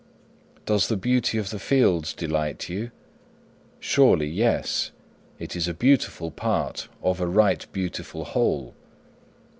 'Does 0.65 0.87
the 0.87 0.97
beauty 0.97 1.37
of 1.37 1.51
the 1.51 1.59
fields 1.59 2.11
delight 2.15 2.67
you? 2.69 2.89
Surely, 3.79 4.25
yes; 4.27 4.89
it 5.37 5.55
is 5.55 5.67
a 5.67 5.75
beautiful 5.75 6.31
part 6.31 6.87
of 7.03 7.21
a 7.21 7.27
right 7.27 7.67
beautiful 7.71 8.25
whole. 8.25 8.73